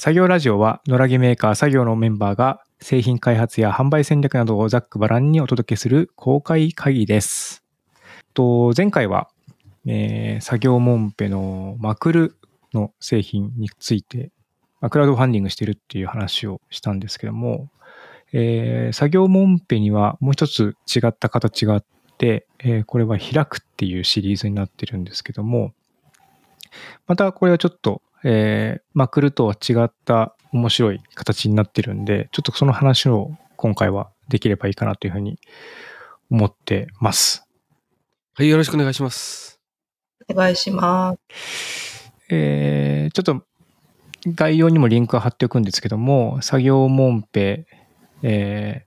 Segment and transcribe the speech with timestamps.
[0.00, 7.62] 作業ラジオは野良着メーカー作業のメンバーが製品開発や販売戦略などをざっくばらんにお届けする公開会議です。
[8.32, 9.28] と前回は、
[9.84, 12.36] えー作業モンペのマクル
[12.72, 14.30] の製品について、
[14.80, 17.68] まあクラウドファンディングしてるっていう話をしたんですけども、
[18.32, 21.84] えー作業モンペにはもう一つ違った形があっ
[22.16, 25.74] て、えーこれは開くっていうシリーズになってるんですけども、
[27.06, 35.38] またこれはちょっと、えーマクルとは違った面白い形になってるんで、ちょっとその話を今回はできればいいかなというふうに
[36.30, 37.46] 思ってます。
[38.34, 39.60] はい、よろしくお願いします。
[40.28, 42.12] お願いします。
[42.28, 43.44] えーちょっと
[44.26, 47.66] 概要にもリンクを貼っておくんですけども、作業モンペ、
[48.22, 48.84] え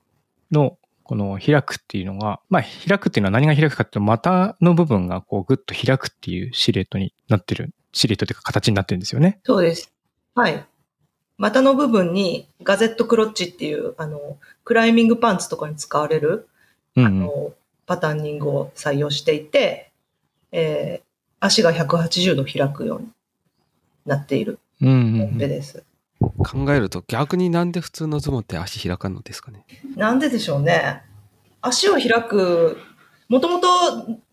[0.51, 9.39] ーのこの開くっていうのが、まあ開くっていうのは何が開くかっていうと、股の部分がこうグッと開くっていうシルエットになってる、シルエットというか形になってるんですよね。
[9.43, 9.91] そうです。
[10.35, 10.65] はい。
[11.37, 16.47] 股の部分にガゼットクロッチっていう、あの、クライミングパンツとかに使われる、
[16.95, 17.53] うんうん、あの、
[17.85, 19.91] パターニングを採用していて、
[20.51, 21.13] えー
[21.45, 23.09] 足が180度開くように
[24.05, 25.83] なっているうんうんうんペです。
[26.19, 29.65] 考えると逆になんで普通のズボンって足開かんのですかね？
[29.97, 31.03] なんででしょうね。
[31.61, 32.77] 足を開く、
[33.27, 33.67] もともと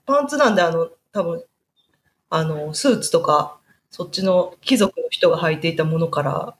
[0.06, 1.45] パンツなんで、あの、多分、
[2.31, 3.59] あの、スーツとか、
[3.91, 6.56] そっちの貴族の人が履いていたものから、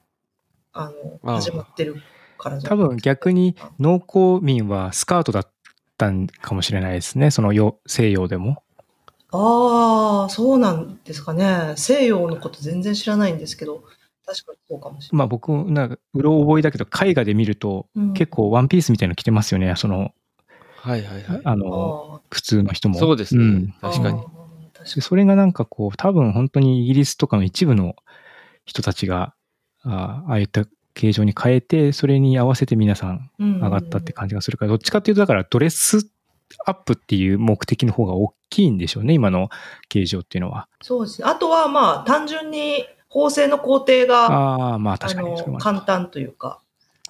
[0.72, 0.90] あ
[1.22, 2.02] の、始まってる
[2.38, 5.48] からじゃ多分逆に農耕民はスカートだっ
[5.96, 7.30] たんかもしれないですね。
[7.30, 8.62] その洋西洋でも。
[9.30, 11.74] ああ、そうなんですかね。
[11.76, 13.84] 西洋のこと全然知らないんですけど、
[14.26, 15.18] 確かにそうかもしれない。
[15.18, 19.72] まあ僕、なんか、うろ覚えだけど、絵画で見ると、うん結構ワンピースみたいなの着てますよね。
[19.76, 20.12] その、
[20.78, 21.41] はいはいはい。
[21.44, 22.98] あの、あ普通の人も。
[22.98, 23.44] そうですね。
[23.44, 24.20] んあ確かに
[24.84, 27.96] それがなんかこう、多分本当にイギリスとかの一部の
[28.64, 29.34] 人たちが、
[29.82, 30.64] あああいった
[30.94, 36.10] 形状に変えて、それに合わせて皆さん上がったって感じがするから、どっちかっていうと、だからドレス
[36.66, 39.48] アップっていう目的の方が大きいんでしょうね、今の
[39.88, 40.69] 形状っていうのは。
[40.82, 41.22] そうです。
[41.22, 41.28] ね。
[41.28, 46.60] あとはまあ、単純に縫製の工程が、ああ、まああ確かに簡単というか、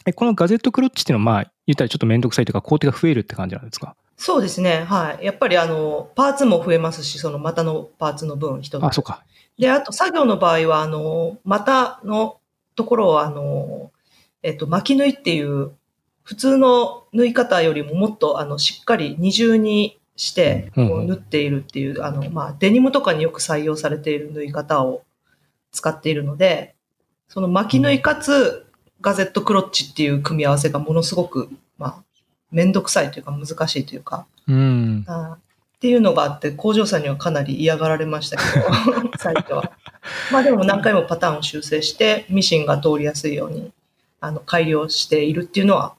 [0.06, 3.97] え、このガゼットクロッチっていうのは、まあ、言ったらちょっとめんどくさいというか、工程が増えるって感じなんですか？
[4.20, 4.84] そうですね。
[4.84, 5.25] はい。
[5.25, 8.84] やっぱりあの、パーツも増えますし、その股のパーツの分一つ。
[8.84, 9.25] あ、そうか。
[9.58, 12.38] で、あと作業の場合は、あの、股の
[12.76, 13.92] ところを、あの、
[14.42, 15.72] えっと、巻き縫いっていう、
[16.22, 25.03] 普通の縫い方よりももっと、あの、しっかり二重にして、こうんうんう縫っているっていう、あの、まあ、デニムとかによく採用されている縫い方を
[25.72, 26.75] 使っているので、
[27.28, 28.66] その巻き縫いかつ、
[29.00, 31.48] ガゼットクロッチっていう組み合わせがものすごく、
[31.78, 32.04] まあ、
[32.50, 35.05] めんどくさいというか難しいというか、うん。
[35.06, 35.50] あー
[35.81, 38.66] っていうのがあって、工場さんにはかなり嫌がられましたけど、
[39.19, 39.72] 最初は。
[40.31, 43.72] まあでも何回もパターンを修正して、ミシンが通りやすいように、
[44.21, 45.94] あの、改良しているっていうのは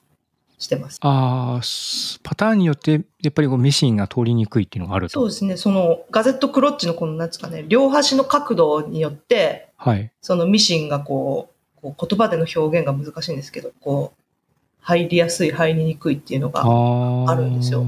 [0.59, 0.99] してます。
[1.01, 5.13] ああ、すパターンによって、やっぱりこうミシンが通りにくいっていうのがあると。
[5.13, 10.11] そうですね、そのガゼットクロッチのこの、なんですかね、両端の角度によって、はい。
[10.21, 11.49] そのミシンがこ
[11.81, 14.20] う、こう言葉での表現が難しいんですけど、こう、
[14.81, 16.61] 入りやすい、入りにくいっていうのが、
[17.31, 17.81] あるんですよ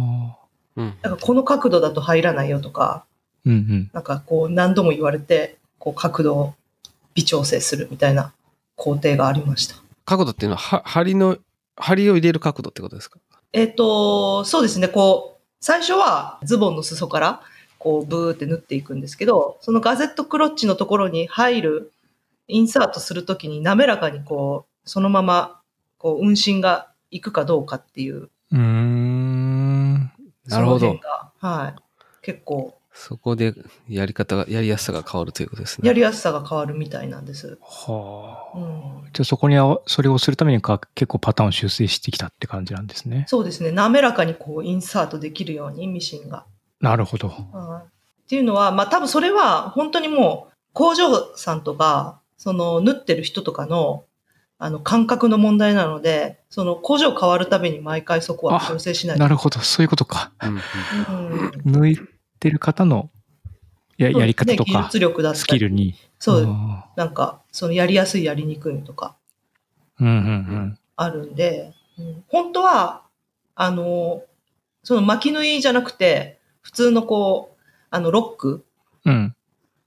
[0.76, 0.94] うん。
[1.02, 3.06] なんかこの角度だと入らないよとか、
[3.46, 3.90] うんうん。
[3.94, 6.54] なんかこう何度も言われて、こう角度を
[7.16, 8.34] 微調整するみたいな
[8.76, 9.76] 工程がありました。
[10.06, 11.38] 角度っていうのは、は針の、
[11.76, 13.20] 針を入れる角度ってことですか？
[13.54, 17.42] えっ、と、そうですね、こう、最初はズボンの裾から
[17.80, 21.92] こうブーって縫っていくんですけど、そのガゼットクロッチのところに入る、
[22.48, 25.62] インサートするときに滑らかにこう、そのまま
[26.04, 30.12] こう運針がいくかどうかっていう、うーん。
[30.48, 31.00] なるほど
[31.40, 31.82] はい。
[32.22, 33.54] 結構そこで
[33.88, 35.88] やり方が、やりやすさが変わるということですね。
[35.88, 37.58] やりやすさが変わるみたいなんです。
[37.62, 38.58] はあ。
[38.58, 43.24] うんじゃあそこにあわ、それをするためにか結構パターンを修正してきたって感じなんですね。
[43.30, 43.72] そうですね。
[43.72, 46.46] 滑らかにこうインサートできるようにミシンが。
[46.82, 47.30] なるほど。
[47.30, 54.06] はいっていうのは、まあ多分それは本当にもう工場さんとか、その縫ってる人とかの
[54.60, 59.24] あの感覚の問題なので、その工場変わるたびに毎回そこは調整しないと。
[59.24, 59.60] なるほど。
[59.60, 60.32] そういうことか。
[60.42, 60.60] うんうん
[61.66, 62.00] うん抜い
[62.40, 63.10] てる方の
[63.98, 65.96] ややり方とかね技、術力だったりスキルに。
[66.20, 73.04] そう、あなんか、そのやりやすい、やりにくいとかーうんうんあるんで、うん本当は、
[73.56, 74.24] あの、
[74.84, 78.66] その巻き縫いじゃなくて、普通のこう、あの、ロック、
[79.06, 79.14] うん。
[79.14, 79.36] うん。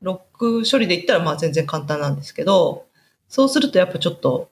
[0.02, 2.86] ロック処理で言ったらまあ全然簡単なんですけど、
[3.28, 4.50] そうするとやっぱちょっと、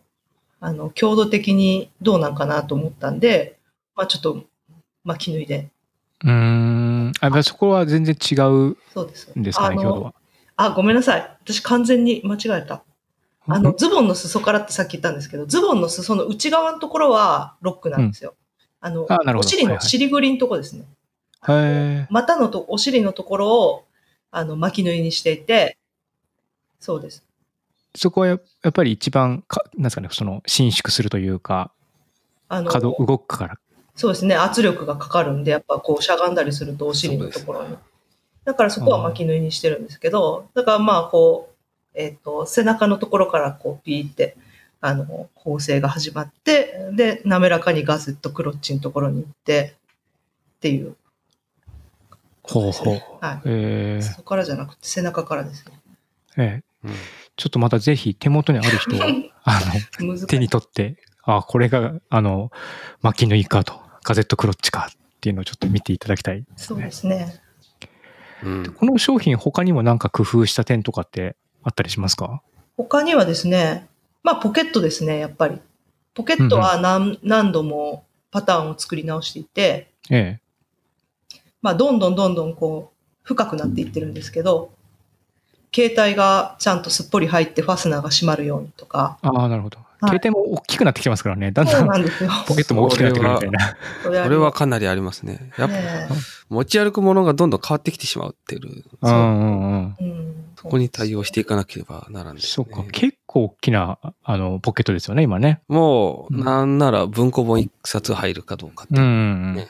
[0.64, 3.58] あの、強度的にどうなんかなと思ったんで、
[3.94, 4.44] まあちょっと
[5.05, 5.69] 巻き縫いで。
[6.25, 7.12] うーん。
[7.20, 9.31] あ、まあそこは全然違うそうです。
[9.38, 10.14] んですかね、あの強度は。
[10.56, 11.20] あ、ごめんなさい。
[11.44, 12.82] 私完全に間違えた。
[13.46, 18.34] あの、ズボンの裾からってさっき言ったんですけど、ズボンの裾の内側のところはロックなんですよ。
[18.81, 20.87] あの、あなるほどお尻のはいはい尻ぐりのところですね。
[21.46, 22.06] へえ。
[22.08, 23.84] 股のと、お尻のところを、
[24.31, 25.76] あの、巻き縫いにしていて、
[26.81, 27.22] そうです。
[27.96, 31.70] そこはややっぱり一番か、なんですかね、その、伸縮するというか、
[32.49, 33.58] あの、可動、動くから。
[33.94, 37.76] そうですね、圧力がかかるんで、やっぱこうしゃがんだりするとお尻のところに。
[38.44, 41.55] だからそこは巻き縫いにしてるんですけど、だからまあこう、
[41.94, 44.37] えっ、と、背中のところからこうピーって、
[44.81, 49.75] あの、縫製が始まって、で、滑らかにガスッとクロッチのところに行って、
[50.56, 50.96] っていう。
[52.43, 53.00] ほうほう。
[53.20, 53.41] はい。
[53.46, 55.81] えそこからじゃなくて背中からですね。
[56.37, 56.94] ーえーうん
[57.36, 59.06] ちょっとまたぜひ手元にある人は、
[59.44, 59.60] あ
[60.00, 60.26] の。
[60.26, 62.50] 手に取って、あ、これが、あの、
[63.02, 66.84] 巻き縫いかと、ガゼットクロッチかっていうのをちょっと見ていただきたいですそうね。
[66.84, 67.40] ですね。
[68.42, 72.42] うんこの商品他にもなんか工夫した点とかってあったりしますか？
[72.76, 73.88] 他にはですね、
[74.22, 75.58] まあポケットですね、やっぱり。
[76.12, 80.40] ポケットは何,、何度もパターンを作り直していて、ええ。
[81.62, 84.72] まあどんどんどんどんこう深くなっていってるんですけど、
[85.74, 89.78] 携帯がちゃんとすっぽり入ってファスナーが閉まるようにとか、ああ、なるほど。
[89.78, 91.50] い携帯も大きくなってきてますからね。
[91.50, 92.30] だんそうだんなんですよ。
[92.46, 93.76] ポケットも大きくなってくるみたいな。
[94.04, 95.50] これこれはかなりありますね。
[95.58, 96.08] やっぱね
[96.48, 99.96] 持ち歩くものがどんどん変わってきてしまうっていう、うんうんうん。
[99.98, 102.74] うん、そこに対応していかなければならんですそうね。
[102.74, 102.84] か。
[102.92, 105.60] 結構大きな、あの、ポケットですよね、今ね。
[105.68, 109.12] もう、うんなんなら文庫本一冊入るかどうかってうんいうう。
[109.52, 109.68] んね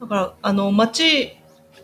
[0.00, 1.36] だから、あの、街、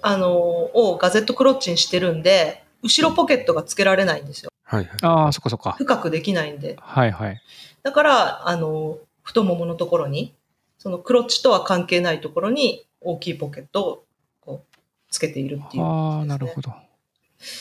[0.02, 4.50] あの、をガゼットクロッチにしてるんで、後ろポケットがつけられないんですよ。
[4.64, 4.98] はいはい。
[5.02, 5.72] ああ、そっかそっか。
[5.78, 6.76] 深くできないんで。
[6.80, 7.40] はいはい。
[7.82, 10.34] だから、あの、太もものところに、
[10.78, 14.04] そのクロッチとは関係ないところに大きいポケットを
[14.40, 14.76] こう
[15.10, 16.72] つけているっていう、ああ、なるほど。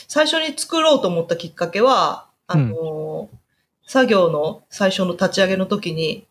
[0.08, 3.28] 最初に作ろうと思ったきっかけは、あの、
[3.86, 6.26] 作業の最初の立ち上げの時に、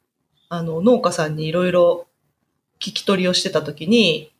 [0.50, 2.08] あの、農家さんにいろいろ
[2.80, 4.31] 聞き取りをしてた時に、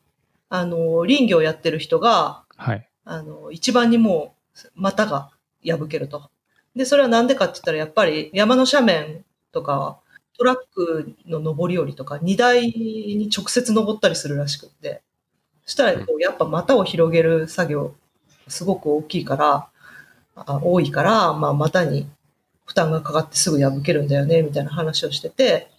[0.48, 2.88] あの、林業やってる人が、はい。
[3.04, 4.35] あの、一番にもう
[4.74, 5.30] 股が
[5.64, 6.30] 破けると。
[6.74, 9.98] で、それはなんでかって言ったら、やっぱり山の斜面とか、
[10.38, 15.02] トラックの上り下りとか、荷台に直接登ったりするらしくって。
[15.64, 17.94] そしたら、こうやっぱ股を広げる作業、
[18.48, 19.68] すごく大きいから、
[20.36, 22.06] あ多いから、まあ股に
[22.66, 25.70] 負担がかかってすぐ破けるんだよね、みたいな話をしてて、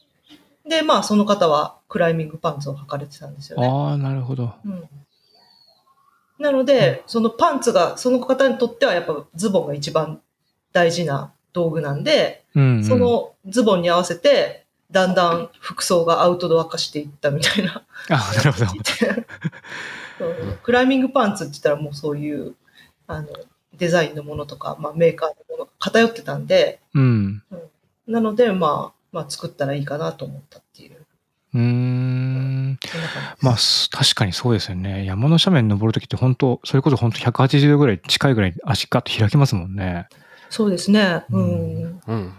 [0.68, 3.68] で、まあその方はクライミングパンツを履かれてたんですよね。
[3.68, 4.54] ああ、なるほど。
[4.66, 4.90] うん
[6.40, 10.22] なので、そのパンツが、その方にとってはやっぱズボンが一番
[10.72, 12.84] 大事な道具なんで、うん、うん。
[12.84, 17.84] そのズボンに合わせて、だんだん服装がアウトドア化していったみたいな。
[18.10, 18.68] ああ、なるほど。
[20.64, 22.56] クライミングパンツって言ったらもうそういう、
[23.08, 23.28] あの、
[23.74, 27.44] デザインのものとか、まあメーカーのものが偏ってたんで、うん。
[28.08, 30.60] なので、まあ、まあ作ったらいいかなと思った
[31.58, 31.62] う。
[31.62, 32.80] ん。
[33.42, 35.06] まあ、す確かにそうですよね。
[35.06, 40.08] 山の斜面登るときって本当、それこそ本当180度ぐらい近いぐらい足ガッと開きますもんね。
[40.50, 41.24] そうですね。
[41.32, 41.38] う。
[41.38, 42.34] うんうん。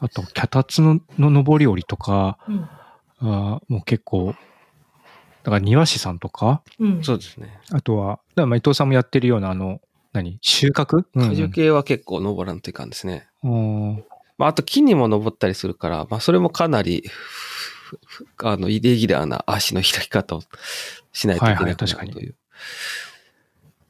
[0.00, 2.68] あと、脚立のの上り下りとか、うん。
[3.22, 4.34] あーもう結構、
[5.42, 7.04] だから庭師さんとか、うん。
[7.04, 7.60] そうですね。
[7.72, 9.80] あとは、だからまあ伊藤さんもやってるような、あの、
[10.12, 11.04] 何収穫？
[11.14, 13.28] 果樹系は結構登らんといかんですね。
[13.42, 14.04] うんうん
[14.38, 17.04] まあ、あと木にも登ったりするから、まあ、それもかなり、
[18.42, 20.42] あの、イレギュラーな足の開き方を
[21.12, 22.34] しないといけないいははい確かにという。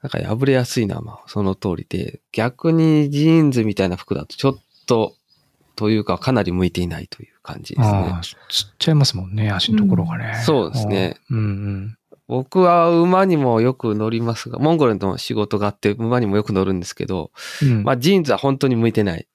[0.02, 5.14] なんか破れやすいのは、まあ、その通りで、逆にジーンズみたいな服だとちょっと、
[5.76, 8.20] というかかなり向いていないという感じですねああ、。
[8.48, 10.42] つっちゃいますもんね、足のところがね。
[10.44, 11.16] そうですね。
[11.30, 11.96] うんうん。
[12.30, 19.26] 僕は馬にもよく乗りますが、モンゴルの仕事があって馬にもよく乗るんですけど、うんまあジーンズは本当に向いてない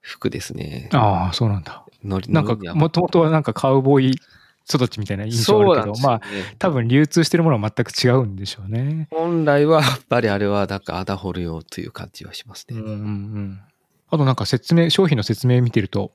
[0.00, 0.88] 服ですね。
[0.92, 1.85] ああ、そうなんだ。
[2.06, 4.20] 乗りなんかもともとはなんかカウボーイ
[4.68, 6.20] 育ちみたいな印象あるけど、まあ、あ、
[6.58, 9.06] 多分流通してるものは全く違うんでしょうね。
[9.10, 12.78] 本来はやっぱりあれはなんかアダホル用という感じはしますね。
[12.78, 13.60] うんうんうん。
[14.08, 16.10] あとなんか説明、商品の説明見てると、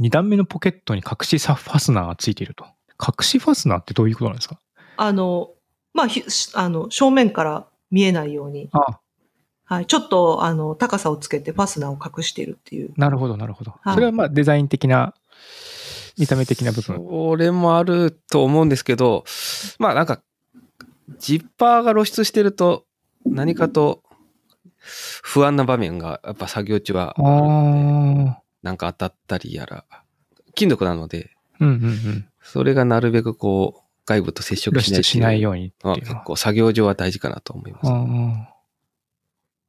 [0.00, 2.64] 2段目のポケットに隠しファスナーがついていると。
[3.00, 4.58] 隠しファスナーってどういうことなんですか？
[4.96, 5.50] あの、
[5.92, 6.22] まあ、ひ
[6.54, 8.98] あの、正面から見えないように、あ
[9.68, 12.94] はい、ちょっと、あの、高さをつけてファスナーを隠しているっていう。
[12.96, 13.72] なるほど、なるほど。
[13.82, 15.12] はいそれはまあデザイン的な、
[16.18, 16.96] 見た目的な部分。
[16.96, 19.24] それもあると思うんですけど、
[19.78, 20.22] まあなんか、
[21.18, 22.86] ジッパーが露出してると
[23.24, 24.02] 何かと
[25.22, 29.84] 不安な場面がやっぱ作業中はああ、うんなんか当たったりやら、
[30.54, 32.28] 金属なので、うんうん。
[32.42, 36.14] それがなるべくこう外部と接触露しない出しないよううにってのはいうのは。
[36.16, 38.57] 結構作業上は大事かなと思います。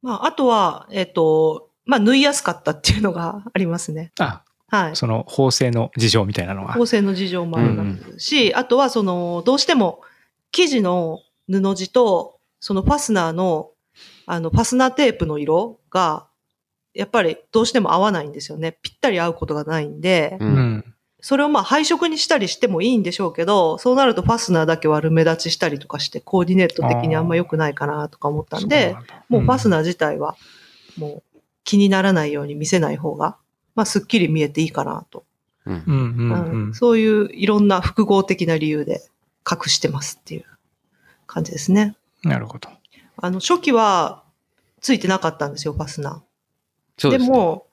[0.04, 4.12] あまあ、あとは、えっ、と、まあ縫いやすかったっていうのが ありますね。
[4.18, 4.96] あ、はい。
[4.96, 6.74] その縫製の事情みたいなのは。
[6.74, 10.00] 縫製の事情もありますし、あとはその、どうしても
[10.52, 13.70] 生地の布地と、そのファスナーの、
[14.26, 16.26] あの、ファスナーテープの色が、
[16.94, 18.78] やっぱりどうしても合わないんですよね。
[18.82, 20.44] ぴったり合うことがないんで、う。
[20.44, 20.89] うんん。
[21.22, 28.96] それをまあ配色にしたりしてもいいんでしょうけど、そうなるとファスナーだけ悪目立ちしたりとかして、コーディネート的にあんま良くないかなとか思ったんで、
[29.28, 30.36] もうファスナナー自体は、
[30.96, 33.36] もう気にならないように見せない方が、
[33.74, 35.24] まあすっきり見えていいかなと。
[36.74, 39.02] そういういろんな複合的な理由で
[39.48, 40.44] 隠してますっていう
[41.26, 41.96] 感じですね。
[42.22, 42.68] なるほど。
[43.16, 44.22] あの、初期は
[44.80, 46.20] ついてなかったんですよ、ファスナー。
[46.98, 47.66] そうですね、も、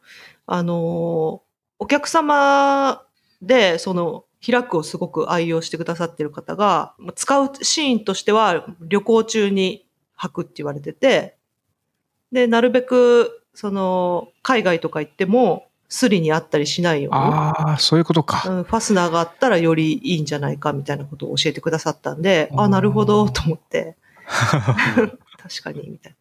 [0.46, 1.48] あのー
[1.80, 3.04] お客様
[3.42, 11.38] で、その、開くをすごく愛用してくださってる方が、まあ使うシーンとしては旅行中に履くって言われてて、
[12.32, 18.50] で、なるべく、その、海外とか行っても、スリにあったりしないように、ああ、そういうことか。
[18.50, 23.96] うんファスナーがあったらよりいいんじゃないかみたいなことを教えてくださったんで、あ、なるほど、と思って、
[24.28, 26.18] 確かに、みたいな。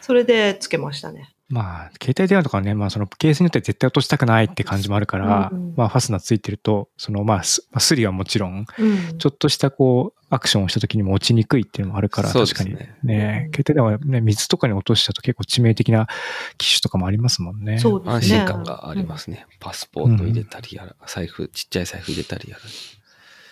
[0.00, 1.34] それでつけましたね。
[1.50, 9.18] まあ、携帯電話とかね、まあそのケースによっては絶対落としたくないって感じもあるから、うんうんまあファスナーついてると、そのまあスまあスリはもちろん、うん。
[9.18, 16.06] ちょっとしたこう、アクションをした時にも落ちにくいっていうのもあるから、確かにね、うん携帯電話ね、水とかに落としちゃうと結構致命的な
[16.56, 17.78] 機種とかもありますもんね。
[17.80, 18.14] そうですね。
[18.14, 19.46] 安心感がありますね。
[19.58, 22.62] パスポート入れたりやら、財布、ちっちゃい財布入れたりやら。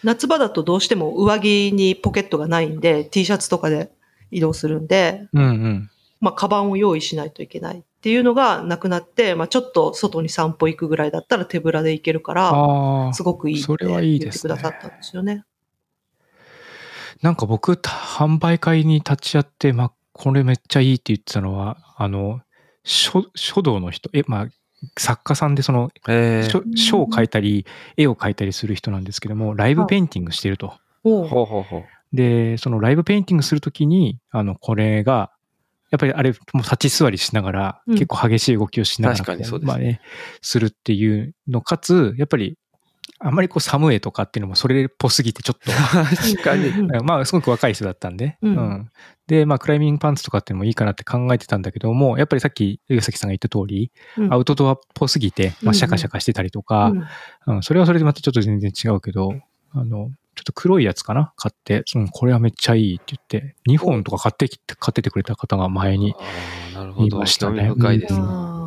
[0.04, 3.90] 夏場だとどうしても上着にポケットがないんで、T シャツとかで
[4.30, 5.90] 移動するんで、うんうん。
[6.20, 15.44] まあ、カバンを用意しないといけないっていうのがなくなって、まあ、ちょっと外に散歩行くぐらいだったら手ぶらで行けるから、ああす、ごくいいってそれはいい言ってですねくださったんですよね。
[17.22, 22.40] なんか僕、た販売会に立ち会って、まあ、これめっちゃいいって言ってたのは、あの、
[22.84, 24.48] 書書道の人、え、まあ、
[24.96, 30.74] 作家さんでその、え書書を描いたり、絵を描いたりする人なんですけども、ライブペインティングしてると。
[31.04, 31.84] おうほうほうほう。
[32.12, 35.30] で、そのライブペインティングするときに、あの、これが、
[35.90, 37.94] やっぱりあれ、もう立ち座りしながら、うん。
[37.94, 40.00] 結構激しい動きをしながら、確かにそうですまあね、
[40.42, 42.58] するっていうの、かつ、やっぱり、
[43.20, 46.68] あんまりこう、サムエとかっていうのもそれっぽすぎて、ちょっと、確かに。
[46.68, 47.02] うん。
[47.04, 48.90] まあ、すごく若い人だったんで、うん。
[49.26, 54.32] で、まあ、クライミングパンツとかっていうのもいいかなって考えてたんだけども、やっぱりさっき、上崎さんが言った通り、うん。
[54.32, 55.74] アウトドアっぽすぎて、まあ、うんうん。
[55.74, 56.92] シャカシャカしてたりとか、
[57.46, 57.56] うん。
[57.56, 59.32] うん、それはそれでまたちょっと全然違うけど、
[59.72, 61.32] あの、ちょっと黒いやつかな？
[61.36, 66.22] 買って、うん、これはめっちゃいいって言って、2本とか買ってきて、買っててくれた方が前に、あ
[66.76, 67.08] あ、なるほど。
[67.08, 68.20] 言いました興ね味深いですね。
[68.22, 68.58] あー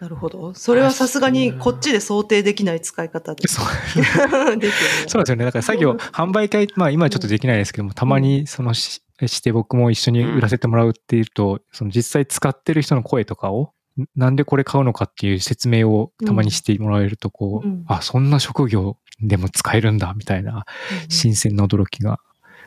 [0.00, 0.54] なるほど。
[0.54, 3.48] それはさすがにこっちで想定できない使い方で。
[3.48, 3.66] そう。
[4.56, 5.08] ですよね。
[5.08, 5.44] そうですよね。
[5.44, 13.68] だから作業、販売会、まあ今はちょっとできないですけども、たまにそのしして僕も一緒に売らせてもらうっていうと、その実際使ってる人の声とかを、ん
[14.16, 20.66] なんでこれ買うのかっていう説明をたまにしてもらえると、こう、うんあ、そんな職業でも使えるんだ、みたいな
[21.04, 22.20] うん新鮮な驚きが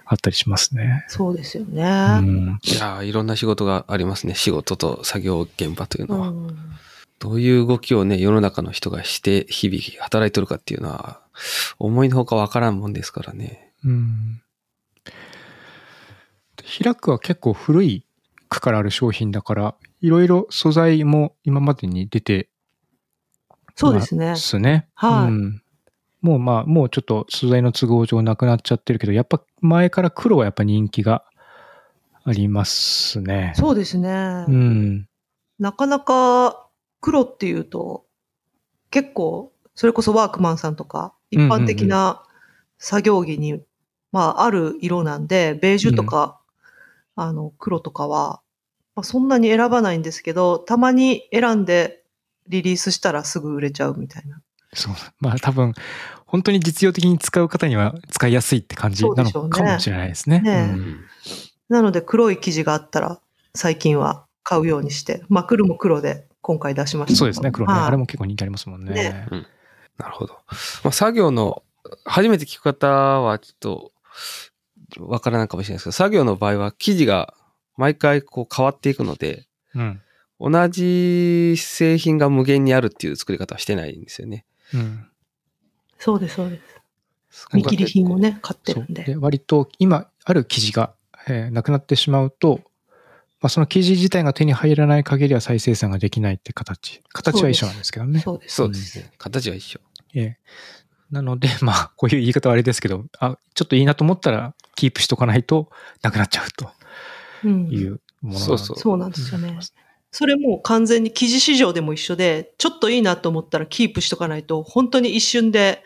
[0.06, 1.06] あったりしますね。
[1.08, 1.84] そうですようね。
[1.84, 2.60] ん。
[2.64, 4.36] いやーいろんな仕事がありますね。
[4.36, 6.28] 仕事と作業現場というのは。
[6.30, 6.58] うん
[7.22, 11.22] どういう動きをね、世の中の人がして、日々働いてるかっていうのは、
[11.78, 13.72] 思いのほかわからんもんですからね。
[13.86, 14.42] うん。
[16.84, 18.08] 開くは結構古い
[18.50, 22.50] 区からある商品だから、いろいろ素材も今までに出て
[23.76, 24.36] そうですねま。
[24.36, 24.88] すね。
[24.96, 25.62] はいうん
[26.22, 31.26] もうまあ、もうちょっと素材の都合上なくなっちゃってるけど、やっぱ前から黒はやっぱ人気が
[32.24, 33.54] ありますね。
[33.56, 34.46] そうですね。
[34.48, 35.08] うん。
[35.58, 36.68] なかなか
[37.00, 38.06] 黒っていうと、
[38.92, 42.24] 結構、それこそワークマンさんとか、一般的な
[42.78, 43.60] 作業着に、
[44.12, 46.40] まあ、ある色なんで、ベージュとか、
[47.16, 48.41] あの、黒とかは、
[48.96, 52.04] まあ、そんなに選ばないんですけど、たまに選んで
[52.48, 54.42] リリースしたらすぐ売れちゃうみたいな。
[54.74, 54.94] そう。
[55.20, 55.74] まあ多分、
[56.26, 60.40] 本当に実用的に使う方には使いやすいって感じなのかもしれないですね。
[60.42, 61.00] ねえうんうん
[61.72, 63.22] なので、黒い生地があったら、
[63.56, 67.18] 最近は買うようにして、まあ、黒も黒で今回出しました。
[67.18, 67.74] そうですね、黒ね。
[67.74, 68.94] はいあれも結構人気ありますもんね。
[68.94, 69.28] ね
[69.98, 70.34] なるほど。
[70.84, 71.64] まあ、作業の、
[72.04, 73.92] 初めて聞く方はちょっと、
[75.00, 77.34] わからないかもしれないですけど、作業の場合は生地が
[77.82, 80.02] 毎回こう変わっていくので、うん。
[80.40, 84.46] 同じ製品が無限にあるっていう作り方はしてないんですよね。
[84.76, 85.08] うん。
[85.98, 86.60] そうです、そうで
[87.32, 87.48] す。
[87.54, 90.94] 見切り品をね、買ってそるんで割と今ある生地が、
[91.28, 92.62] えーなくなってしまうと、
[93.40, 97.02] まあ、その生地自体が手に入らない限りは再生産ができないって形。
[97.10, 98.20] 形は一緒なんですけどね。
[98.20, 98.56] そうです。
[98.56, 99.12] そうですね。
[99.18, 99.80] 形は一緒。
[100.14, 100.38] ええ
[101.12, 105.70] なので、 まあ、こういう言い方はあれですけど、あ、ちょっといいなと思ったら、キープしとかないと
[106.02, 106.72] なくなっちゃうとうん
[107.48, 108.78] いうものなのでそうそう。
[108.78, 109.58] そうなんですよね。
[110.12, 115.84] それもう完全に生地市場でも一緒で、ちょっといいなと思ったらキープしとかないと、本当に一瞬で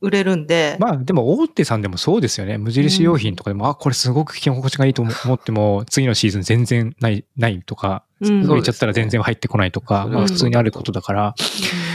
[0.00, 0.76] 売れるんで。
[0.80, 2.58] まあでも大手さんでもそうですよね。
[2.58, 8.44] 無印良品とかでも、あ、これすごく着心地がいいと思っても、次のシーズン全然ない、ないとか、うん。
[8.50, 11.34] 売れちゃったら全然入ってこないとか、うんまあ普通にあることだから、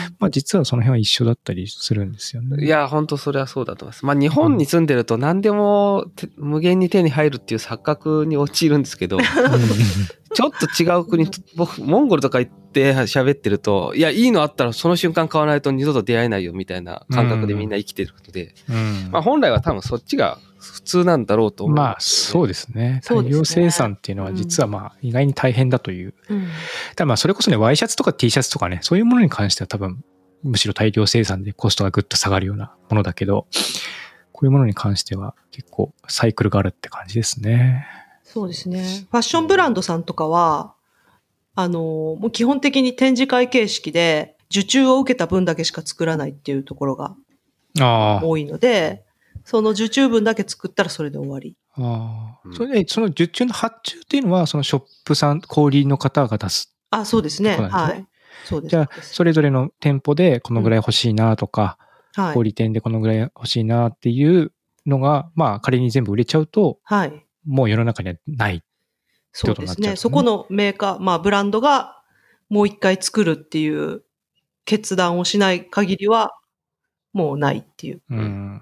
[0.20, 2.66] まあ実はその辺は一緒だったりするんですよね。
[2.66, 4.06] いや、本当それはそうだと思います。
[4.06, 9.24] まあ、日本に住んでると何でもて無限に手に入るっていう錯覚に陥るんですけど、うん、
[10.34, 19.10] ちょっと違う国、僕、モンゴルとか行って喋ってると、いや、いいのあったらその瞬間買わないと二度と出会えないよみたいな感覚でみんな生きてるので、うん。
[19.12, 21.76] まあ、本来は多分そっちが普通なんだろうと思う。
[21.76, 23.02] まあそうですね。
[23.06, 26.14] 大量生産っていうのは実はまあ意外に大変だという。
[26.30, 26.48] うん
[26.96, 30.04] ただまあそれこそね、ワイシャツとか T シャツとかね、そういうものに関しては多分、
[30.44, 33.48] むしろ大量生産でコストがぐっと下がるようなものだけど、
[34.32, 37.86] こういうものに関しては結構サイクルがあるって感じですね。
[38.24, 38.84] そうですね。
[39.12, 40.74] ファッションブランドさんとかは、
[41.56, 41.82] あの、
[42.20, 47.16] もう基本的に展示会形式で、受注を受けた分だけしか作らないっていうところが
[47.80, 48.26] ああ。
[48.26, 49.04] 多いので、
[49.44, 51.56] その受注分だけ作ったらそれで終わり。
[51.76, 52.48] ああ。
[52.48, 56.76] うんそれで、その受注の発注っていうのは、そのショップさん、小売りの方が出す。
[56.92, 57.56] あ、そうですね。
[57.56, 58.08] そうなんですねはい。
[58.46, 58.72] そうです。
[58.72, 61.78] じゃあそうですそれぞれの店舗でこのぐらい欲しいなとか、
[62.16, 62.42] はい小。
[62.42, 64.52] 売店でこのぐらい欲しいなっていう
[64.86, 67.26] のが、まあ仮に全部売れちゃうと、はい。
[67.46, 68.64] もう世の中にはない。
[69.32, 69.56] そうですね。
[69.56, 72.02] ってことになっちゃうとねそこのメーカー、まあブランドが
[72.50, 74.04] もう一回作るっていう
[74.66, 76.38] 決断をしない限りは、
[77.14, 78.62] もうないっていううん。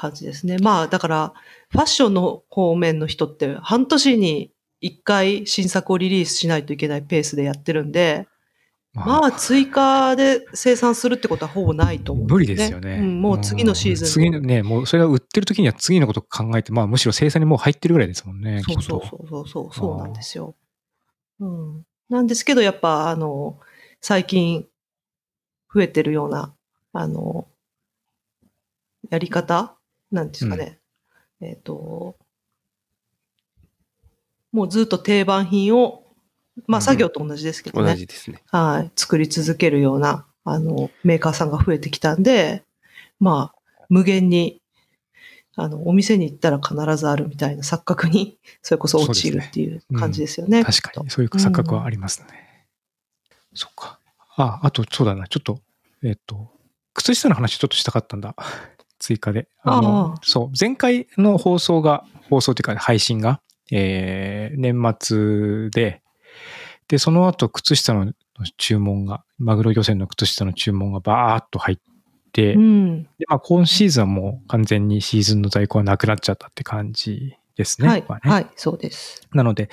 [0.00, 0.56] 感じですね。
[0.58, 1.32] まあだから、
[1.68, 8.26] ファッションの方面の人って半年に一回新作をリリースしないといけないペースでやってるんで、
[8.94, 12.96] まあ追加で生産するってことはほぼないと思うん無理ですよね。
[13.00, 14.10] うん、もう次のシーズンで。
[14.10, 18.62] 次のね、もうそれが売ってる時には次のこと考えて、まあむしろ生産にもう入ってるぐらいですもんね。
[18.66, 20.56] そうそうそうそう、そうなんですよ。
[21.40, 21.84] うん。
[22.08, 23.60] なんですけど、やっぱ、あの、
[24.00, 24.66] 最近
[25.72, 26.54] 増えてるような、
[26.92, 27.46] あの、
[29.10, 29.76] やり方
[30.10, 30.78] なんですかね。
[31.40, 32.16] えっ、と、
[34.52, 36.04] もうずっと定番品を、
[36.66, 37.96] まあうん作業と同じですけど同ね。
[37.96, 38.42] じですね。
[38.50, 38.90] はい。
[38.96, 42.64] 作り続けるような、あの、メーカーさんが増えてきたんで、
[43.18, 44.60] まあ、無限に、
[45.56, 50.64] あの、お店に行ったら必ずあるみたいな錯覚に、 それこそ陥るっていう感じですよね。
[50.64, 52.66] 確かに、そういう錯覚はありますね。
[53.54, 53.98] そっか。
[54.36, 55.60] あ、あと、そうだな、ちょっと、
[56.02, 56.50] えっ、と、
[56.94, 58.34] 靴下の話ちょっとしたかったんだ。
[59.00, 59.48] 追加で。
[59.64, 63.40] のああそう、前回の放送が、放送っていうか配信が、
[63.72, 66.02] えー、年末で、
[66.86, 68.12] で、その後、靴下の
[68.56, 71.78] 注文が、マグロ漁船の靴下の注文がバーッと入っ
[72.32, 73.02] て、うん。
[73.04, 77.88] でまあ、今シーズンはもう完全にシーズンの在庫はなくなっちゃったって感じですね。
[77.88, 79.28] はい、まあねはい、そうです。
[79.32, 79.70] なので、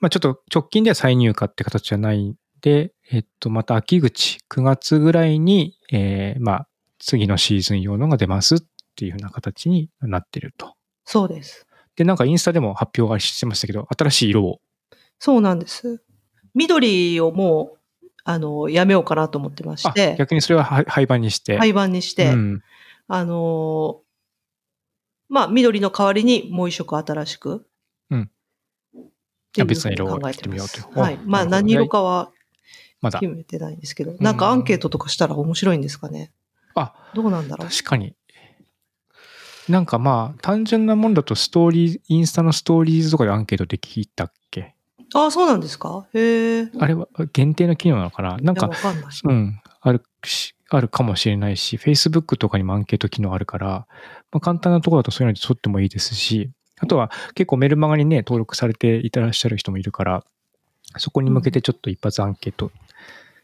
[0.00, 6.68] まあ、ちょっと直近では再入荷って形じゃないんで、えっと、また秋口、9月ぐらいに、えーまあ、
[7.06, 8.58] 次のシーズン用のが出ますっ
[8.96, 10.74] ていうふうな形になってると。
[11.04, 11.64] そうです。
[11.94, 14.60] で、なんかインスタでも発表がしてましたけど、新しい色を。
[15.20, 16.02] そうなんです。
[16.54, 21.56] 緑をもう、あの、やめようかなと思ってましあて、逆にそれは廃廃盤にして。
[21.58, 22.62] 廃盤にして、うん。
[23.06, 24.06] あのー
[25.28, 27.66] まあ、緑の代わりにもう一色新しく。
[28.10, 28.30] うん
[29.58, 31.18] いう別な色を考えてみようというはい。
[31.24, 32.30] まあ、何色かは
[33.00, 33.32] まだ決。
[33.32, 36.32] めてないんですけど、なんかアンケートとかしたら面白いんですかね。
[36.76, 37.68] あ、どうなんだろう？
[37.68, 38.14] 確かに。
[39.68, 44.74] なんかまあ、単純なもんだとストーリー、インスタのストーリーズとかでアンケートできたっけ？
[45.14, 46.06] ああ、そうなんですか？
[46.14, 46.70] へえ。
[46.78, 48.36] あれは限定の機能なのかな？
[48.38, 48.70] なんか。
[49.24, 53.86] うん、あるし、あるかもしれないし、Facebook とかにもアンケート機能あるから、
[54.30, 60.24] まあ、簡単なところだとそういうので取ってもいいですし、あとは結構メルマガにね、登録されていたらっしゃる人もいるから、
[60.98, 62.70] そこに向けてちょっと一発アンケート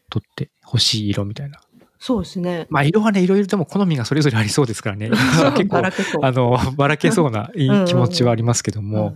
[0.09, 1.59] 取って欲しい色みたいな。
[2.03, 2.67] そうですね。
[2.69, 5.09] まあ色はね、いろいろでも好みがそれぞれありそうですからね。
[5.55, 9.15] 結構ばら、けそうあの、ばらけそうないい気持ちはありますけどうんも、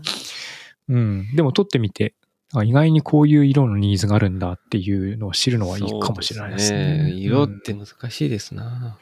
[0.88, 1.36] うん。
[1.36, 2.14] でも撮ってみて、
[2.54, 7.12] あ意外にこういう色のニーズがあるんだっていうのを知るのはいいかもしれないですね。
[7.12, 8.98] 色って難しいですな。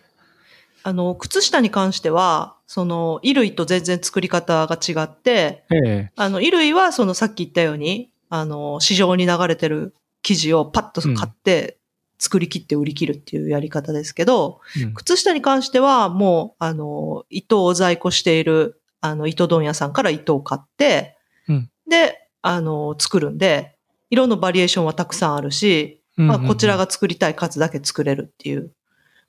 [0.82, 6.12] あの、靴下に関しては、その、衣類と全然作り方が違って、ええ。
[6.16, 9.94] あの、衣類はそのさっき言ったように、あの、市場に流れてる
[10.24, 11.78] 生地をパッと買って、
[12.18, 14.94] 作り切って売り切るっていうやり方ですけど、うん。
[14.94, 21.70] 靴下に関してはもう、あの、糸を在庫している、あの、糸問屋さんから糸を買って、うん。
[21.90, 23.76] で、あの、作るんで、
[24.10, 28.72] 色のバリエーションはたくさんあるし、まあ、こちらが作りたい数だけ作れるっていう、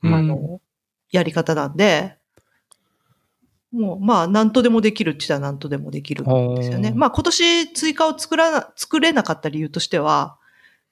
[0.02, 0.14] うん。
[0.14, 0.60] あの、
[1.10, 2.16] やり方なんで、
[3.72, 6.92] もう、まあ、何とでもできるって言ったら何とでもできるんですよね。
[6.94, 10.38] まあ、今年追加を作らな、作れなかった理由としては、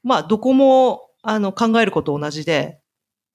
[0.03, 2.81] まあ、どこも、あの、考えること同じで、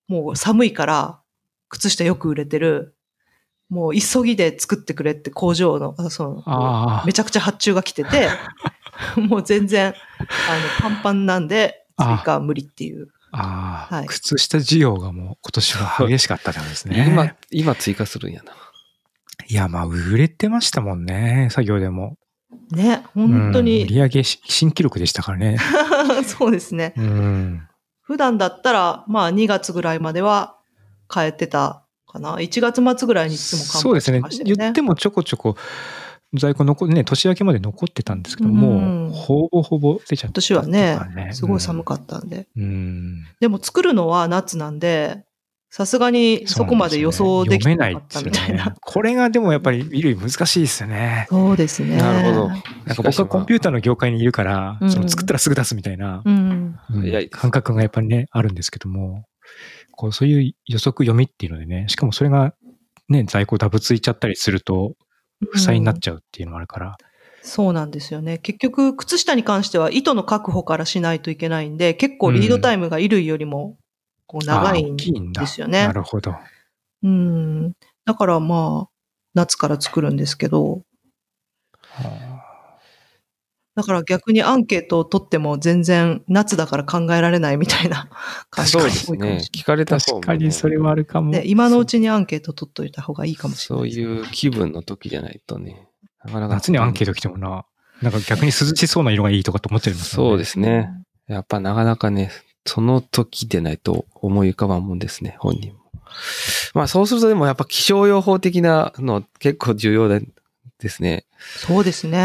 [0.08, 1.22] もう寒いから、
[1.70, 2.96] 靴下よく売れてる、
[3.70, 8.30] もう急ぎで作ってくれって工場の、あその、あめちゃくちゃ発注が来てて、
[9.18, 13.10] もう全然、あの、パンパンなんで、追加は無理っていう。
[13.32, 17.06] あ、ああ、はい靴下需要がもう今年は激しかったんですね。
[17.10, 18.54] 今、今追加するんやな。
[19.48, 22.18] いや、まあ、売れてましたもんね、作業でも。
[22.72, 25.58] ね、本当うん売上新記録でしたからね。
[26.26, 26.94] そうですね。
[26.98, 27.69] うん。
[28.10, 30.56] 普段だったら、まあ2月ぐらいまでは
[31.08, 32.38] 買えてたかな。
[32.38, 34.64] 1月末ぐらいにいつもそうですね完売してましたよね。
[34.64, 35.56] 言ってもちょこちょこ
[36.34, 42.48] 在庫残ね、年明けまで残ってたんですけどうんも、ほぼほぼ出ちゃった、今年はね、すごい寒かかったんで。
[42.58, 43.26] うん。
[43.40, 45.24] でも作るのは夏なんで、
[45.72, 48.76] さすがにそこまで予想できてなかったみたいな読めなね。
[48.82, 51.28] これがでもやっぱり衣類難しいですよね。
[51.30, 51.98] そうですね。
[51.98, 52.50] なるほど。
[52.50, 56.76] なんか僕はコンピューターの業界にいるから、うんその作ったらすぐ出すみたいな、うん。
[56.90, 59.26] うん感覚がやっぱりね、あるんですけども、
[59.92, 62.54] こうそういう予測読みっていうのでね、しかもそれが
[63.08, 64.96] ね、在庫ダブついちゃったりすると、
[65.52, 66.98] 負債になっちゃうっていうのもあるから、
[67.42, 68.38] そうなんですよね。
[68.40, 73.78] 結局、靴下に関しては糸の確保からしないといけないんで、結構リードタイムが衣類よりも
[74.30, 74.96] こう長いん
[75.34, 75.92] ですよねな。
[75.92, 76.36] るほど。
[77.02, 77.74] うん。
[78.06, 78.90] だからまあ、
[79.34, 80.84] 夏から作るんですけど、
[83.76, 88.08] だから逆にアンケートを取っても全然夏だから考えられないみたいな
[88.52, 89.50] 感じそうが多いかもし。
[89.52, 91.32] 聞かれた方も確かにそれはあるかも。
[91.32, 91.46] れない。
[91.48, 94.00] で今のうちにアンケート取っといた方がいいかもしれなそういです。
[94.02, 95.88] いう気分の時じゃないとね。
[96.24, 96.54] なかなか。
[96.54, 97.66] 夏にアンケート来てもな、
[98.04, 100.38] なんか逆に涼しそうな色がいいとかと思っちゃいますそうす。
[100.40, 100.92] ですね。
[101.28, 102.32] やっぱなかなかね、
[102.70, 105.80] その時でないと思い浮かばんもんですね、本人も。
[106.76, 110.22] まあそうするとでもやっぱ気象予報的なの結構重要で
[110.78, 111.26] ですね。
[111.40, 112.20] そうですね。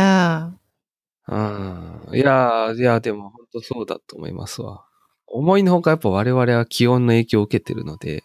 [1.28, 2.10] うん。
[2.12, 4.84] いやー、いや、でも本当そうだと思いますわ。
[5.26, 8.22] 思いのほかやっぱ我々は気温の影響を受けてるので、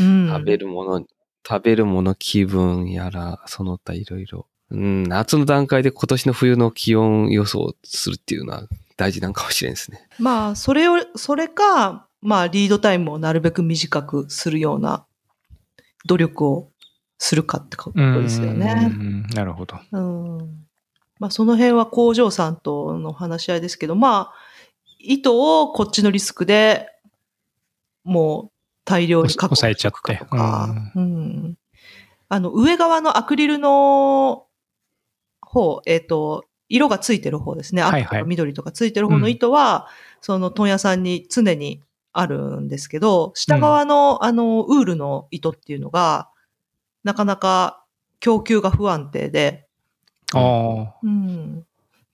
[0.00, 0.28] うん。
[0.28, 1.06] 食べるもの、
[1.46, 4.48] 食べるもの気分やら、その他いろいろ。
[4.72, 10.06] うん、夏の段階で今年の冬の気温予想するっていうのは大事なんかもしれんですね。
[10.18, 15.04] まあ、それを、それか、まあ、リードタイムをなるべく短くするような
[16.06, 16.70] 努力を
[17.18, 18.90] するかってことですようんね。
[18.90, 19.76] うんなるほど。
[19.92, 20.66] うん。
[21.18, 24.34] まあ、その辺は工場さんとの話し合いですけど、まあ、
[24.98, 26.88] 糸をこっちのリスクで
[28.04, 28.52] もう
[28.84, 30.20] 大量に確保抑えちゃって
[30.94, 31.56] うん。
[32.28, 34.46] あの、上側のアクリルの
[35.40, 37.82] 方、えっ、と、色がついてる方ですね。
[37.82, 39.86] 赤とか緑とかついてる方の糸は、
[40.22, 41.82] その問屋さんに常に
[42.12, 46.30] あるんですけど、下側の、あの、ウールの糸っていうのが、
[47.04, 47.84] なかなか
[48.20, 49.66] 供給が不安定で、
[50.34, 50.94] ああ。
[51.02, 51.66] うん。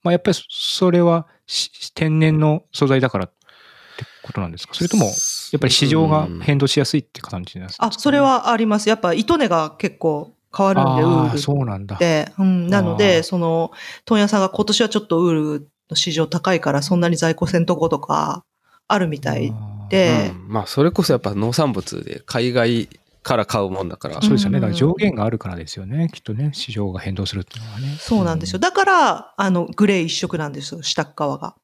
[0.03, 4.73] まあやっぱりそれはし天然の素材だからってことなんですか？
[4.73, 5.11] それとも、や
[5.57, 7.85] っぱり市場が変動しやすいって感じなんですか？
[7.85, 8.89] あ、それはあります。
[8.89, 11.99] やっぱ糸根が結構変わるんで、ウああールそうなんだっ。
[11.99, 12.31] て。
[12.37, 12.67] うん。
[12.67, 13.71] なので、その、
[14.05, 18.43] 問屋さんが今年はちょっとウールの市場高いからそんなに在庫せんとことか
[18.87, 19.53] あるみたい
[19.89, 22.89] で、うんまあそれこそやっぱ農産物で海外
[23.23, 24.21] から買うもんだから。
[24.21, 24.57] そうですよね。
[24.57, 26.09] うんだから上限があるからですよね。
[26.13, 27.97] きっとね、市場が変動するっていうのはね。
[27.99, 28.59] そうなんですよ。
[28.59, 31.55] だから、あの、グレー一色なんですよ、下っ側が。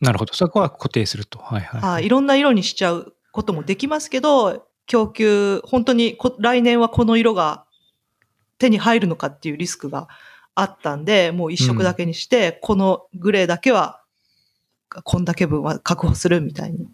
[0.00, 0.34] なるほど。
[0.34, 1.38] そこは固定すると。
[1.38, 1.80] はいはい。
[1.80, 2.06] はい。
[2.06, 7.65] いろんな色にしちゃうこともできますけど、供給、本当にこ来年はこの色が
[8.58, 10.08] 手に入るのかっていうリスクが
[10.54, 14.02] あったんで、もう一色だけにして、このグレーだけは、
[15.04, 16.88] こんだけ分は確保するみたいに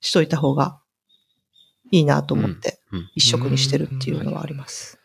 [0.00, 0.78] しといた方が
[1.90, 3.10] いいなと思って、うん。
[3.14, 4.98] 一色にしてるっていうのはあります。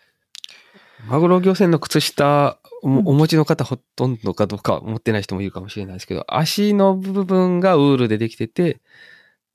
[1.07, 2.97] マグロ漁船の靴下おうん。
[3.07, 8.81] お持ちの方ほとんどかどうか持ってない人もいるかもしれないですけど、足の部分がウールでできてて、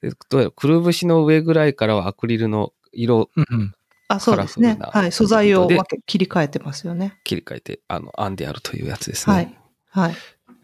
[0.01, 3.75] でどうやらくるぶしの上ぐらいからはアクリルの色うんうん。
[4.09, 5.13] あ、そうですねはい。
[5.13, 7.19] 素材をで分け切り替えてますよね。
[7.25, 9.35] 切り替えて、あの、編んであるというやつですね。
[9.35, 9.59] はい。
[9.91, 10.15] はい。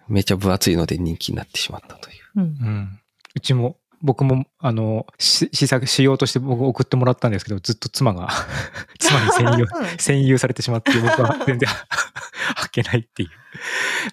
[0.08, 2.16] めっちゃ分厚いので人気になってしまったという。
[2.36, 2.44] うんう。
[2.46, 3.00] ん。
[3.34, 8.28] うちも、僕も、あの、し試作しようとして僕送ってもらったんですけど、ずっと妻が、
[8.98, 13.26] 妻に専用、そうなんです占有されてしまって、僕は 全然履けないってい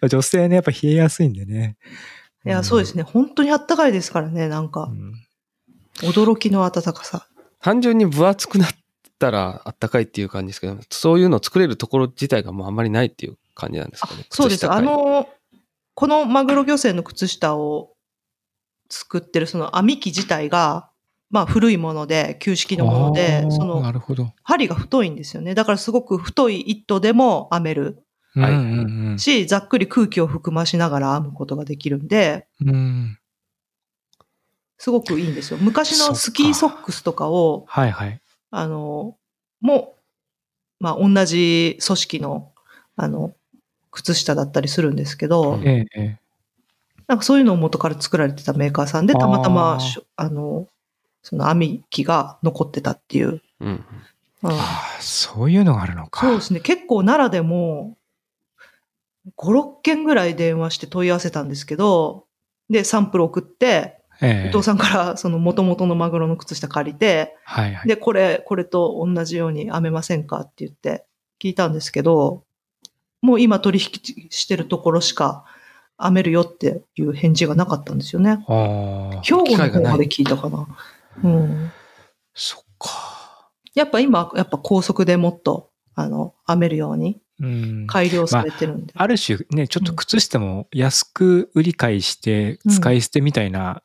[0.01, 0.07] う。
[0.07, 1.77] 女性ね、やっぱ冷えやすいんでね。
[2.45, 3.03] いや、そうですね。
[3.03, 4.93] 本当にあったかいですからね、なんかう。
[4.93, 5.13] ん。
[6.01, 7.27] 驚きの暖かさ。
[7.61, 8.69] 単純に分厚くなっ
[9.19, 14.25] たらあったかいっていう感じですけど、そういうのを作れるところ自体がもうあんまりないっていう感じなんですかね。
[14.29, 14.71] そうです。
[14.71, 15.29] あの、
[15.93, 17.91] このマグロ漁船の靴下を
[18.89, 20.89] 作ってるその編み機自体が、
[21.29, 24.33] まあ古いもので、旧式のものでそのなるほど。
[24.43, 25.53] 針が太いんですよね。
[25.53, 28.03] だからすごく太い糸でも編める
[28.35, 32.69] はいうんうんし、ざっくり空気を含ましながら編むことができるんで、うん。
[32.69, 33.19] うん。
[34.77, 35.57] すごくいいんですよ。
[35.59, 38.21] 昔のスキーソックスとかを、はいはい。
[38.51, 39.17] あの、
[39.61, 39.95] も
[40.79, 42.51] う、まあ、同じ組織の、
[42.95, 43.33] あの、
[43.91, 46.19] 靴下だったりするんですけど、うんええええ
[47.07, 49.79] なんかそういうのを元から作られてたメーカーさんで、たまたあま
[50.15, 50.67] あの、
[51.23, 53.41] その網機が残ってたっていう。
[53.59, 53.67] うん。
[53.69, 53.83] うん
[54.41, 56.21] ああ、そういうのがあるのか。
[56.21, 56.61] そうですね。
[56.61, 57.97] 結構奈良でも、
[59.35, 62.25] 5、6件ぐらい電話して問い合わせたんですけど、
[62.69, 67.87] で、サンプル送って、ええ伊藤さんからその元々のマグロの靴下借りて、はいはい。
[67.87, 71.05] で、これ、これと同じように編めませんかって言って
[71.41, 72.43] 聞いたんですけど、
[73.21, 75.45] もう今取引してるところしか
[76.01, 78.43] 編めるよっていう返事がなかったんですよね。
[78.47, 80.67] ああ、兵庫の方まで聞いたかな。
[81.23, 81.71] うん。
[82.33, 83.51] そっか。
[83.73, 87.87] やっぱ今、やっぱ高速でもっと、あの、編めるようにうん。
[87.87, 88.93] 改良されてるんで。
[88.95, 93.81] ある種ね、ちょっと靴下も安く売り買いして使い捨てみたいな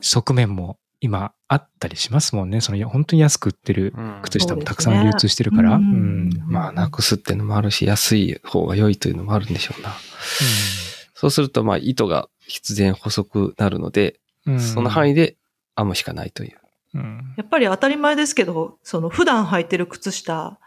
[0.00, 2.60] 側面も今あったりしますもんね。
[2.60, 5.78] その本当に安く売ってる靴下もたくさん流通してるから。
[5.78, 9.90] まあ、なくすっていうのもあるし、安い方が良いというのもあるんでしょうな。
[11.14, 15.36] そうすると、まあ、糸が必然細くなるので、うんその範囲で
[15.76, 16.58] 編むしかないという。
[16.94, 20.58] うんやっぱり当たり前ですけど、その普段履いてる靴下、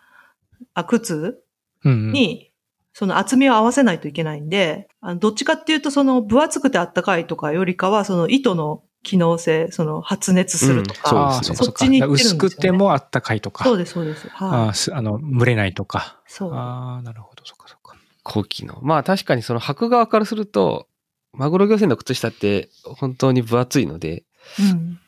[0.73, 1.41] あ、靴
[1.83, 2.51] うんに、
[2.93, 13.63] その厚みを合わせないといけないんで、あのどっちかっていうと、その分厚くてあったかいとかよりかは、その糸の機能性、その発熱するとか、うんああ、そそそっちに行ってるんですよね薄くてもあったかいとか。
[13.63, 14.27] そうです、そうです。
[14.33, 14.69] あはい。
[14.69, 16.19] あすあの、蒸れないとか。
[16.27, 16.53] そう。
[16.53, 17.95] ああ、なるほど、そっかそっか。
[18.23, 18.79] 高機能。
[18.81, 20.87] まあ、確かにその履く側からすると、
[21.31, 24.23] マグロ漁船の靴下って本当に分厚いので、
[24.59, 24.99] うん。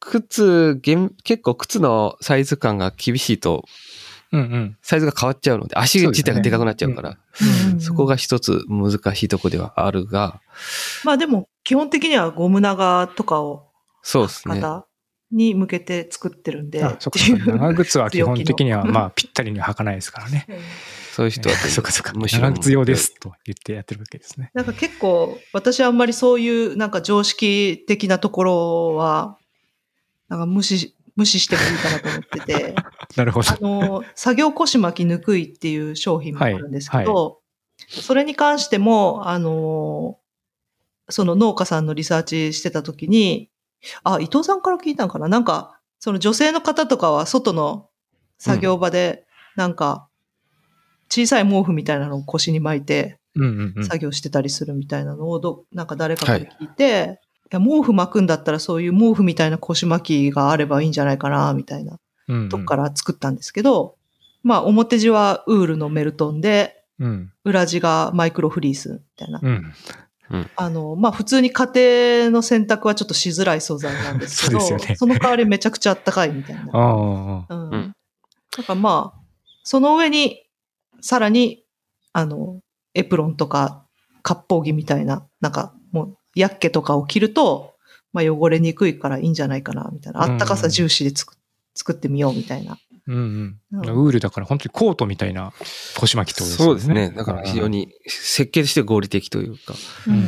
[0.00, 3.64] 靴、厳結構靴のサイズ感が厳しいと、
[4.32, 4.76] うんうん。
[4.82, 7.18] サイズが変わっちゃうので、足自体がでかくなっちゃうから、
[7.72, 10.40] うんそこが一つ難しいとこではあるが、
[11.04, 13.68] まあでも、基本的にはゴム長とかを
[14.02, 14.60] そうですね。
[14.60, 14.86] 方
[15.30, 16.82] に向けて作ってるんで。
[16.82, 17.18] あ、そっか。
[17.46, 20.46] 長靴は 基本的には、まあ、 ぴったりには履かないですからね。
[21.12, 22.12] そういう人は、 そっかそっか。
[22.14, 24.50] むしろ長靴用ですと言ってやってるわけですね。
[24.54, 29.36] なんか結構、私はあんまりそういうなんか常識的なところは、
[30.28, 32.74] なんか無視、無視してもいいかなと思ってて、
[33.16, 33.50] なるほど。
[33.50, 33.58] あ。
[33.60, 37.34] の、作業腰巻きぬくいっていう商品もあるんですけど、はい
[37.86, 40.18] それに関しても、あの、
[41.08, 43.50] その農家さんのリサーチしてた時に、
[44.02, 45.28] あ、伊藤さんから聞いたのかな。
[45.28, 47.88] なんか、その女性の方とかは外の
[48.38, 50.08] 作業場で、なんか、
[51.08, 53.18] 小さい毛布みたいなのを腰に巻いて。
[53.84, 56.68] 作業してたりするみたいなのをど、なんか誰かから聞い。
[56.68, 57.16] て、いや
[57.52, 63.96] 毛布巻くんだったらそういう毛布みたいな腰巻きがあればいいんじゃないかな、みたいなうんうんとこから作ったんですけど、
[64.42, 67.32] まあ表地はウールのメルトンで、うん。
[67.44, 69.40] 裏地がマイクロフリースみたいな。
[69.42, 69.72] うん。
[70.56, 76.72] あの、まあ普通に家庭の洗濯はちょっとしづらい素材なんですけど、そねその代わりめちゃくちゃあったかいみたいな。
[76.72, 77.54] ああ。
[77.54, 77.70] うん。
[77.70, 77.94] うん
[78.56, 79.20] なんかまあ、
[79.62, 80.46] その上に、
[81.00, 81.64] さらに、
[82.12, 82.60] あの、
[82.94, 83.84] エプロンとか、
[84.22, 85.74] 割烹着みたいな、なんか
[86.38, 87.74] ヤッケとかを着ると、
[88.12, 90.22] まあ汚れにくいからいいんじゃないかな、みたいな。
[90.22, 91.36] あったかさ重視で作
[91.74, 92.78] 作ってみようみたいな。
[93.06, 93.60] うんうん。
[93.72, 95.52] うんウールだから本当にコートみたいな
[95.98, 96.66] 腰巻きってことですよね。
[96.66, 97.16] そうですね。
[97.16, 99.74] だから非常に設計として合理的というか。
[100.06, 100.14] うん。
[100.14, 100.24] うん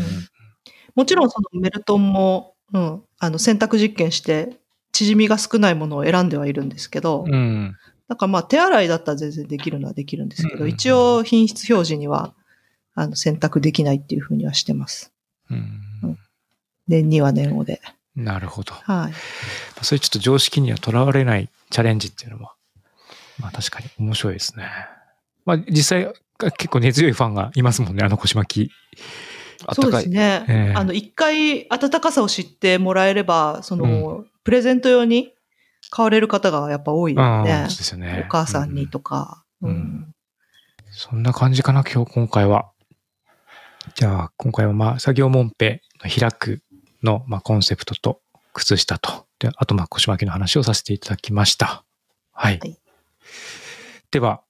[0.96, 4.59] もちろんそのメルトンも、うん、あの選択実験して、
[4.92, 7.77] 縮みが少ないものを選んではいるんですけど、うん。
[8.09, 12.35] だからまあ手洗いだったら全然できるのはできるんですけど、うん一応品質表示には、
[12.94, 15.12] あの選択できないっていうふうにはしてます。
[15.49, 15.81] うん。
[16.88, 17.81] 年には年をで。
[18.16, 18.73] なるほど。
[18.75, 19.12] はい。
[19.85, 22.55] そういうちょっと常識にはとらわれないチャレンジっていうのは、
[23.38, 24.69] まあ確かに面白いですね。
[25.45, 28.73] まあ実際結構根強いファンがいますもんね、あの腰巻き。
[29.75, 29.93] そう。
[29.93, 30.45] ですね。
[30.49, 35.33] ええあの、一回暖かさを知ってもらえれば、その、プレゼント用に
[35.90, 38.25] 買われる方がやっぱ多いので、ですよね。
[38.27, 39.45] お母さんにとか。
[39.62, 40.14] うんうん
[40.93, 42.73] そんな感じかな、今日、今回は。
[43.95, 46.62] じゃあ、今回はまあ、作業モンペの開く
[47.03, 48.21] の、まあ、コンセプトと、
[48.53, 51.85] 靴下と、で、あと、まあ、腰巻きの話をさせていただきました。
[52.33, 52.59] はい。
[52.59, 52.81] はい
[54.11, 54.43] では、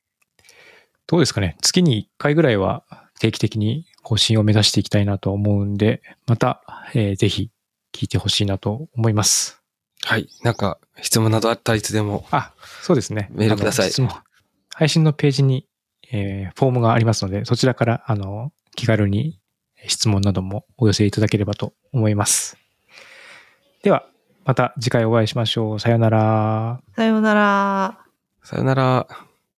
[1.06, 1.56] どうですかね。
[1.60, 2.82] 月に1回ぐらいは
[3.18, 6.62] 定期的に更新を目指していきたいなと思うんで、また、
[6.94, 7.50] えーぜひ
[7.92, 9.60] 聞いてほしいなと思います。
[10.04, 10.28] はい。
[10.42, 12.26] なんか、質問などあったらいつでも。
[12.30, 13.28] あ、そうですね。
[13.32, 14.10] メールください質問
[14.74, 15.66] 配信のページに、
[16.10, 19.39] えーフォームがありますので、そちらから、あの、気軽に
[19.86, 22.56] 質問などもお寄せいただければと思います。
[23.82, 24.06] では、
[24.44, 25.80] また次回お会いしましょう。
[25.80, 26.80] さようなら。
[26.96, 27.98] さようなら。
[28.42, 29.29] さよなら。